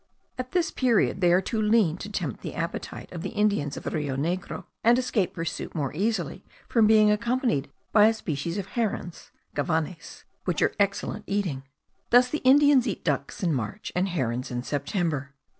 [0.35, 3.83] At this period they are too lean to tempt the appetite of the Indians of
[3.83, 8.69] the Rio Negro, and escape pursuit more easily from being accompanied by a species of
[8.73, 11.61] herons (gavanes) which are excellent eating.
[12.09, 15.35] Thus the Indians eat ducks in March, and herons in September.